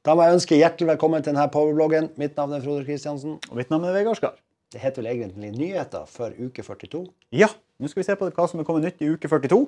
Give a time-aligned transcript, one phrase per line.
[0.00, 2.06] Da må jeg ønske hjertelig velkommen til denne powerbloggen.
[2.16, 3.34] Mitt navn er Frode Kristiansen.
[3.50, 4.38] Og mitt navn er Vegard Skar.
[4.72, 7.02] Det heter vel egentlig nyheter for uke 42.
[7.36, 9.58] Ja, nå skal vi se på hva som er kommet nytt i uke 42.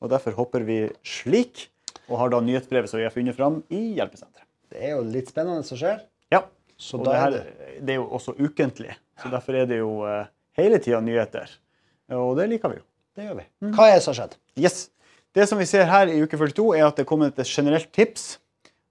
[0.00, 1.64] Og derfor hopper vi slik,
[2.06, 4.46] og har da nyhetsbrevet som vi har funnet fram i hjelpesenteret.
[4.70, 6.04] Det er jo litt spennende som skjer.
[6.30, 6.44] Ja,
[6.78, 8.94] Så og det, er her, det det er jo også ukentlig.
[9.18, 10.28] Så derfor er det jo uh,
[10.60, 11.50] hele tida nyheter.
[12.14, 12.86] Og det liker vi jo.
[13.18, 13.48] Det gjør vi.
[13.74, 14.38] Hva er det som har skjedd?
[14.54, 14.78] Yes.
[15.34, 17.90] Det som vi ser her i uke 42, er at det er kommet et generelt
[17.90, 18.36] tips.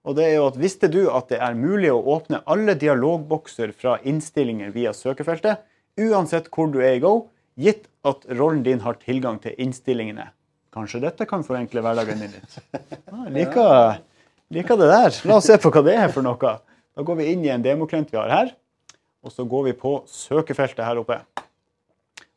[0.08, 3.74] Og det er jo at Visste du at det er mulig å åpne alle dialogbokser
[3.76, 5.60] fra innstillinger via søkefeltet,
[6.00, 7.28] uansett hvor du er i Go,
[7.60, 10.30] gitt at rollen din har tilgang til innstillingene?
[10.72, 12.56] Kanskje dette kan forenkle hverdagen din litt?
[13.10, 14.00] Ah, liker,
[14.54, 15.20] liker det der.
[15.28, 16.56] La oss se på hva det er for noe.
[16.94, 18.52] Da går vi inn i en demoklient vi har her,
[19.20, 21.18] og så går vi på søkefeltet her oppe.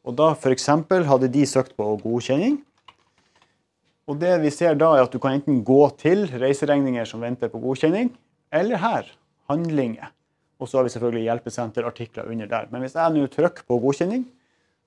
[0.03, 0.67] Og da f.eks.
[1.07, 2.57] hadde de søkt på godkjenning.
[4.09, 7.51] Og det vi ser da er at du kan enten gå til reiseregninger som venter
[7.51, 8.11] på godkjenning,
[8.53, 9.07] eller her,
[9.51, 10.11] handlinger.
[10.59, 12.67] Og så har vi selvfølgelig hjelpesenterartikler under der.
[12.71, 14.25] Men hvis jeg nå trykker på godkjenning,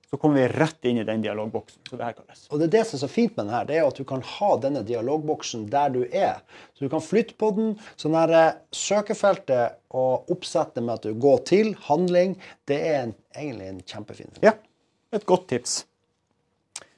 [0.07, 1.81] så kommer vi rett inn i den dialogboksen.
[1.89, 2.45] Så det her kalles.
[2.47, 4.05] Og det er det som er så fint med den her, det er at du
[4.07, 6.39] kan ha denne dialogboksen der du er.
[6.77, 7.75] Så du kan flytte på den.
[7.99, 12.37] Så når her eh, søkefeltet og oppsettet med at du går til handling,
[12.71, 14.47] det er en, egentlig en kjempefin funksjon.
[14.47, 14.55] Ja,
[15.17, 15.81] et godt tips.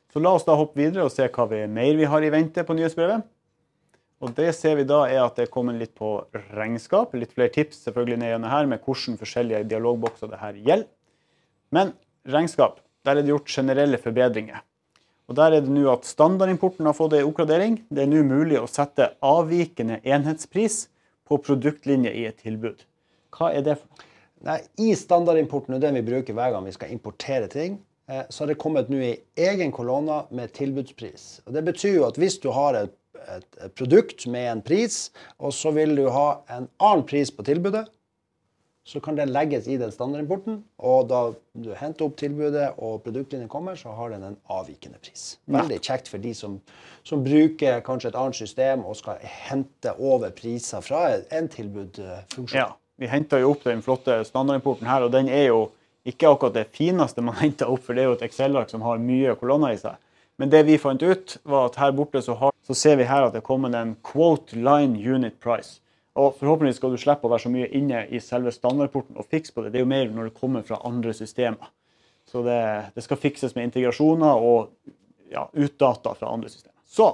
[0.10, 2.64] Så la oss da hoppe videre og se hva vi, mer vi har i vente
[2.66, 3.28] på nyhetsbrevet.
[4.20, 6.18] Og det ser vi da er at det er kommet litt på
[6.52, 7.14] regnskap.
[7.16, 10.90] Litt flere tips selvfølgelig ned her med hvordan forskjellige dialogbokser det her gjelder.
[11.72, 11.94] Men
[12.28, 14.66] regnskap, der er det gjort generelle forbedringer.
[15.30, 17.84] Og der er det nå at Standardimporten har fått en oppgradering.
[17.94, 20.88] Det er nå mulig å sette avvikende enhetspris
[21.30, 22.82] på produktlinje i et tilbud.
[23.38, 24.08] Hva er det for noe?
[24.40, 27.74] Nei, I standardimporten, og den vi bruker hver gang vi skal importere ting,
[28.30, 29.14] så har det kommet nå i
[29.50, 31.28] egen kolonne med tilbudspris.
[31.46, 32.96] Og Det betyr jo at hvis du har et,
[33.36, 37.46] et, et produkt med en pris, og så vil du ha en annen pris på
[37.46, 37.86] tilbudet,
[38.90, 40.64] så kan den legges i den standardimporten.
[40.82, 41.22] Og da
[41.54, 45.36] du henter opp tilbudet og produktlinjen kommer, så har den en avvikende pris.
[45.46, 46.58] Veldig kjekt for de som,
[47.06, 52.58] som bruker kanskje et annet system og skal hente over priser fra en tilbudfunksjon.
[52.58, 55.68] Ja, vi henter jo opp den flotte standardimporten her, og den er jo
[56.08, 59.02] ikke akkurat det fineste man henter opp, for det er jo et Excel-ark som har
[59.04, 60.00] mye kolonner i seg.
[60.40, 63.26] Men det vi fant ut, var at her borte så, har, så ser vi her
[63.26, 65.82] at det er kommet en quote line unit price.
[66.20, 69.54] Og forhåpentligvis skal du slippe å være så mye inne i selve standardporten og fikse
[69.56, 69.74] på det.
[69.74, 71.72] Det er jo mer når det kommer fra andre systemer.
[72.30, 72.60] Så det,
[72.96, 74.72] det skal fikses med integrasjoner og
[75.32, 76.76] ja, utdata fra andre systemer.
[76.88, 77.12] Så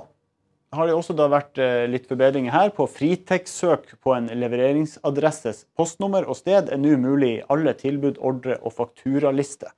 [0.76, 2.72] har det også vært eh, litt forbedringer her.
[2.76, 8.60] På Fritex-søk på en levereringsadresses postnummer og sted er nå mulig i alle tilbud, ordre
[8.62, 9.74] og fakturalister.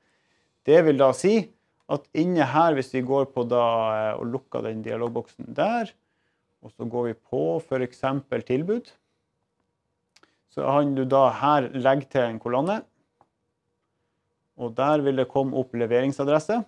[0.67, 1.37] Det vil da si
[1.87, 3.63] at inne her, hvis vi går på da
[3.95, 5.93] eh, og lukker den dialogboksen der,
[6.65, 8.03] og så går vi på f.eks.
[8.47, 8.89] tilbud,
[10.51, 12.81] så kan du da her legge til en kolonne.
[14.57, 16.63] Og der vil det komme opp leveringsadresse.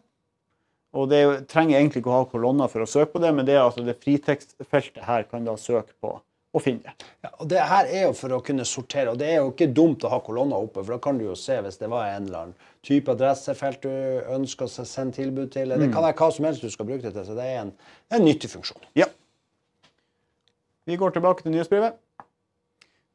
[0.98, 3.46] Og det er trenger egentlig ikke å ha kolonner for å søke på det, men
[3.46, 6.16] det er altså det fritekstfeltet her kan da søke på
[6.50, 7.08] og finne det.
[7.22, 9.70] Ja, og det her er jo for å kunne sortere, og det er jo ikke
[9.70, 12.26] dumt å ha kolonner oppe, for da kan du jo se hvis det var en
[12.26, 12.56] eller annen
[12.86, 13.92] type adressefelt du
[14.34, 15.76] ønsker å sende tilbud til.
[15.78, 17.74] Det kan være hva som helst du skal bruke det til, så det er en,
[18.16, 18.82] en nyttig funksjon.
[18.98, 19.06] Ja.
[20.90, 22.00] Vi går tilbake til nyhetsbrevet.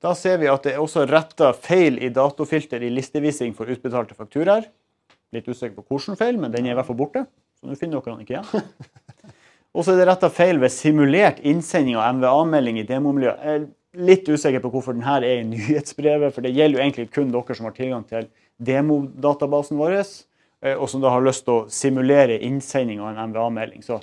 [0.04, 4.14] Da ser vi at det er også retta feil i datofilter i listevisning for utbetalte
[4.14, 4.68] fakturaer.
[5.34, 7.24] Litt usikker på hvilken feil, men den er i hvert fall borte.
[7.64, 8.66] Så nå finner dere den ikke igjen.
[9.74, 13.70] Og så er det retta feil ved simulert innsending av MVA-melding i demomiljøet.
[14.04, 17.56] Litt usikker på hvorfor denne er i nyhetsbrevet, for det gjelder jo egentlig kun dere
[17.56, 18.28] som har tilgang til
[18.62, 19.96] demodatabasen vår,
[20.62, 23.82] eh, og som da har lyst til å simulere innsending av en MVA-melding.
[23.86, 23.98] Så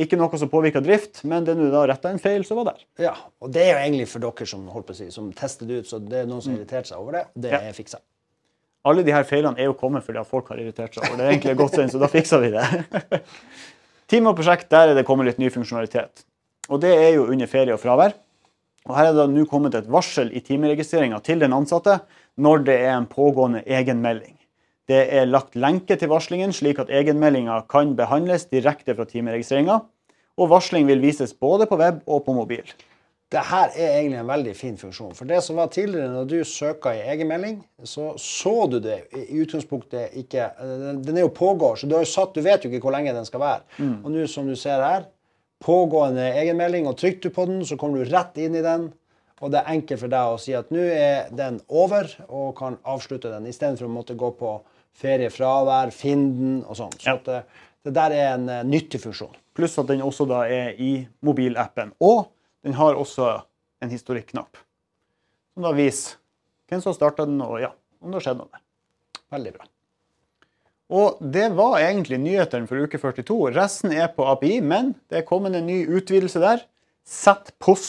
[0.00, 2.72] ikke noe som påvirker drift, men det er nå da retta en feil som var
[2.74, 2.82] der.
[3.06, 5.68] Ja, og det er jo egentlig for dere som holdt på å si, som tester
[5.70, 7.24] det ut, så det er noen som har irritert seg over det.
[7.46, 7.62] Det Ja.
[7.70, 8.02] er fiksa.
[8.86, 11.26] Alle de her feilene er jo kommet fordi at folk har irritert seg over det.
[11.26, 12.66] er egentlig godt tegn, så da fikser vi det.
[14.10, 16.22] Team og prosjekt, der er det kommet litt ny funksjonalitet.
[16.70, 18.14] Og det er jo under ferie og fravær.
[18.86, 21.98] Og her er det nå kommet et varsel i timeregistreringa til den ansatte
[22.38, 24.36] når det er en pågående egenmelding.
[24.86, 29.80] Det er lagt lenke til varslingen, slik at egenmeldinga kan behandles direkte fra timeregistreringa.
[30.38, 32.62] Og varsling vil vises både på web og på mobil.
[33.34, 35.14] Det her er egentlig en veldig fin funksjon.
[35.18, 39.40] For det som var tidligere, når du søka i egenmelding, så så du det i
[39.42, 42.94] utgangspunktet ikke eh, Den er jo pågår, så du satt, du vet jo ikke hvor
[42.94, 43.82] lenge den skal være.
[44.04, 45.08] Og nå som du ser her,
[45.64, 48.92] pågående egenmelding, og trykker du på den, så kommer du rett inn i den.
[49.42, 52.78] Og det er enkelt for deg å si at nå er den over, og kan
[52.88, 54.54] avslutte den, istedenfor å måtte gå på
[54.96, 56.94] feriefravær, finn den og sånn.
[57.00, 57.16] Så Ja.
[57.26, 57.42] det,
[57.84, 59.34] det der er en eh, nyttig funksjon.
[59.56, 61.92] Pluss at den også da er i mobilappen.
[62.00, 62.26] Og
[62.66, 63.30] den har også
[63.80, 64.56] en historikknapp.
[65.54, 66.18] som da viser
[66.66, 67.70] hvem som starta den, og ja,
[68.02, 68.60] om det har skjedd noe.
[69.32, 69.68] Veldig bra.
[70.98, 73.36] Og det var egentlig nyhetene for uke 42.
[73.54, 76.66] Resten er på API, men det er kommet en ny utvidelse der.
[77.06, 77.86] ZPOS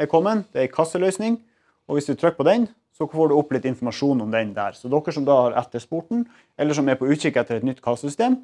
[0.00, 0.46] er kommet.
[0.52, 1.40] Det er en kasseløsning.
[1.88, 4.76] Og hvis du trykker på den, så får du opp litt informasjon om den der.
[4.76, 6.26] Så dere som da har etterspurt den,
[6.60, 8.42] eller som er på utkikk etter et nytt kassesystem,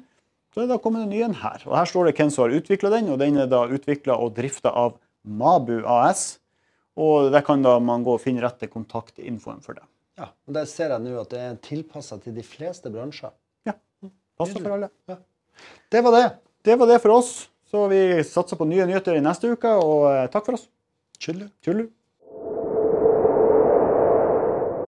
[0.53, 1.61] så er det da kommet en ny en her.
[1.69, 4.33] Og her står det hvem som har utvikla den, og den er da utvikla og
[4.37, 4.97] drifta av
[5.27, 6.39] Mabu AS.
[6.97, 9.85] Og der kan da man gå og finne rette kontaktinfoen for det.
[10.17, 13.35] Ja, og Der ser jeg nå at det er tilpassa til de fleste bransjer.
[13.67, 13.75] Ja,
[14.39, 14.89] passer for alle.
[15.93, 16.25] Det var det.
[16.65, 17.35] Det var det for oss.
[17.67, 20.65] Så vi satser på nye nyheter i neste uke, og eh, takk for oss.
[21.19, 21.89] Tjullu.